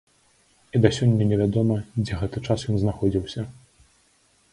І 0.77 0.79
да 0.85 0.89
сёння 0.97 1.27
невядома, 1.31 1.77
дзе 2.03 2.13
гэты 2.21 2.37
час 2.49 2.59
ён 2.73 2.81
знаходзіўся. 2.85 3.45